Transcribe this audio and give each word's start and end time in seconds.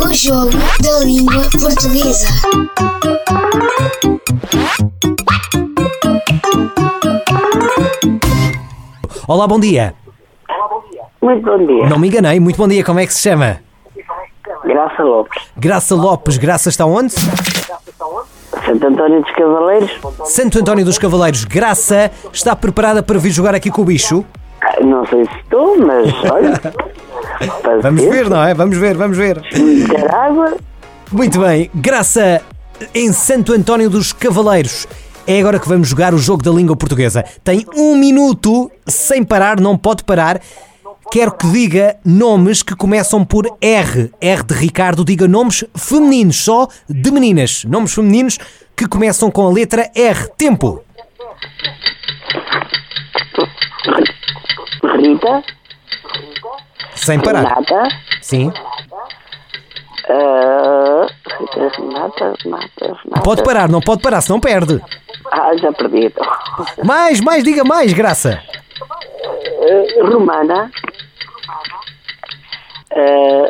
O 0.00 0.12
jogo 0.12 0.58
da 0.82 0.98
língua 1.04 1.48
portuguesa. 1.52 2.26
Olá, 9.28 9.46
bom 9.46 9.58
dia. 9.60 9.94
Muito 11.20 11.44
bom 11.44 11.66
dia. 11.66 11.88
Não 11.88 11.98
me 11.98 12.08
enganei, 12.08 12.40
muito 12.40 12.56
bom 12.56 12.66
dia. 12.68 12.84
Como 12.84 12.98
é 12.98 13.06
que 13.06 13.14
se 13.14 13.22
chama? 13.22 13.60
Graça 14.64 15.02
Lopes. 15.02 15.42
Graça 15.56 15.94
Lopes. 15.94 16.36
Graça 16.38 16.68
está 16.68 16.84
onde? 16.84 17.12
Santo 17.14 18.86
António 18.86 19.22
dos 19.22 19.32
Cavaleiros. 19.32 19.90
Santo 20.24 20.58
António 20.58 20.84
dos 20.84 20.98
Cavaleiros. 20.98 21.44
Graça 21.44 22.10
está 22.32 22.54
preparada 22.54 23.02
para 23.02 23.18
vir 23.18 23.30
jogar 23.30 23.54
aqui 23.54 23.70
com 23.70 23.82
o 23.82 23.84
bicho? 23.84 24.24
Ah, 24.60 24.80
Não 24.82 25.06
sei 25.06 25.24
se 25.24 25.36
estou, 25.38 25.78
mas 25.78 26.12
olha. 26.30 26.60
Vamos 27.82 28.02
ver, 28.02 28.28
não 28.28 28.42
é? 28.42 28.54
Vamos 28.54 28.76
ver, 28.76 28.96
vamos 28.96 29.16
ver. 29.16 29.40
Ter 29.40 30.14
água. 30.14 30.56
Muito 31.10 31.40
bem. 31.40 31.70
Graça 31.74 32.42
em 32.94 33.12
Santo 33.12 33.52
António 33.52 33.90
dos 33.90 34.12
Cavaleiros. 34.12 34.86
É 35.26 35.38
agora 35.38 35.60
que 35.60 35.68
vamos 35.68 35.88
jogar 35.88 36.14
o 36.14 36.18
jogo 36.18 36.42
da 36.42 36.50
língua 36.50 36.76
portuguesa. 36.76 37.24
Tem 37.44 37.64
um 37.76 37.96
minuto 37.96 38.70
sem 38.86 39.22
parar, 39.22 39.60
não 39.60 39.76
pode 39.76 40.02
parar. 40.04 40.40
Quero 41.10 41.32
que 41.32 41.46
diga 41.46 41.96
nomes 42.04 42.62
que 42.62 42.74
começam 42.74 43.24
por 43.24 43.46
R. 43.60 44.10
R 44.20 44.42
de 44.42 44.54
Ricardo, 44.54 45.04
diga 45.04 45.28
nomes 45.28 45.64
femininos, 45.76 46.36
só 46.36 46.66
de 46.88 47.10
meninas. 47.10 47.64
Nomes 47.64 47.92
femininos 47.92 48.38
que 48.74 48.88
começam 48.88 49.30
com 49.30 49.46
a 49.46 49.50
letra 49.52 49.90
R. 49.94 50.28
Tempo. 50.36 50.82
Rita. 54.96 55.42
Sem 57.02 57.20
parar. 57.20 57.42
Renata. 57.42 57.88
Sim. 58.20 58.52
ah, 60.08 61.06
Renata, 61.76 62.34
Renata, 62.44 62.98
Renata. 63.04 63.22
Pode 63.24 63.42
parar, 63.42 63.68
não 63.68 63.80
pode 63.80 64.02
parar, 64.02 64.20
senão 64.20 64.38
perde. 64.40 64.80
Ah, 65.30 65.56
já 65.56 65.72
perdi. 65.72 66.06
então. 66.06 66.24
Mais, 66.84 67.20
mais, 67.20 67.42
diga 67.44 67.64
mais, 67.64 67.92
Graça. 67.92 68.40
Ah, 68.80 70.04
Romana. 70.08 70.70
Ah, 72.94 73.48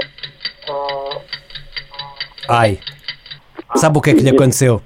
Ai. 2.48 2.78
Sabe 3.76 3.98
o 3.98 4.00
que 4.00 4.10
é 4.10 4.14
que 4.14 4.20
lhe 4.22 4.30
aconteceu? 4.30 4.82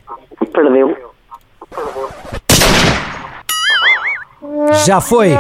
Já 4.87 5.01
foi. 5.01 5.31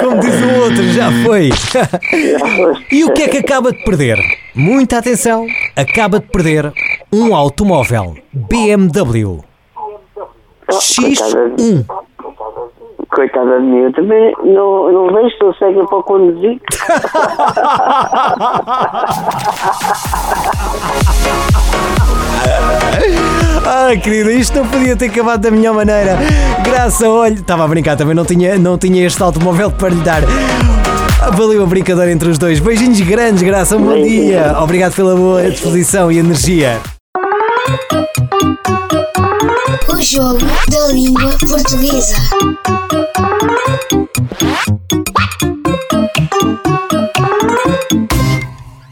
Como 0.00 0.20
diz 0.20 0.40
o 0.40 0.60
outro, 0.62 0.82
já 0.84 1.10
foi. 1.22 1.50
E 2.90 3.04
o 3.04 3.12
que 3.12 3.24
é 3.24 3.28
que 3.28 3.36
acaba 3.38 3.72
de 3.72 3.84
perder? 3.84 4.16
Muita 4.54 4.96
atenção. 4.96 5.46
Acaba 5.76 6.18
de 6.18 6.26
perder 6.28 6.72
um 7.12 7.36
automóvel 7.36 8.16
BMW 8.32 9.44
X1. 10.70 11.84
Coitada 13.10 13.60
de 13.60 13.66
mim, 13.66 13.80
eu 13.80 13.92
também 13.92 14.34
não, 14.42 14.90
não 14.92 15.12
vejo, 15.12 15.26
estou 15.28 15.54
cega 15.54 15.84
para 15.86 16.02
conduzir. 16.02 16.58
Ai, 23.86 23.98
querida, 23.98 24.32
isto 24.32 24.58
não 24.58 24.66
podia 24.66 24.96
ter 24.96 25.06
acabado 25.06 25.42
da 25.42 25.48
melhor 25.48 25.72
maneira. 25.72 26.18
Graça, 26.64 27.08
olha, 27.08 27.34
estava 27.34 27.64
a 27.64 27.68
brincar 27.68 27.96
também, 27.96 28.16
não 28.16 28.24
tinha, 28.24 28.58
não 28.58 28.76
tinha 28.76 29.06
este 29.06 29.22
automóvel 29.22 29.70
para 29.70 29.90
lhe 29.90 30.02
dar. 30.02 30.22
Valeu 31.36 31.62
a 31.62 31.66
brincadeira 31.66 32.10
entre 32.10 32.28
os 32.28 32.36
dois. 32.36 32.58
Beijinhos 32.58 33.00
grandes, 33.02 33.44
Graça, 33.44 33.76
um 33.76 33.84
bom 33.84 34.02
dia. 34.02 34.56
Obrigado 34.60 34.92
pela 34.92 35.14
boa 35.14 35.48
disposição 35.48 36.10
e 36.10 36.18
energia. 36.18 36.80
O 39.88 40.02
jogo 40.02 40.44
da 40.68 40.88
língua 40.88 41.30
portuguesa. 41.48 42.16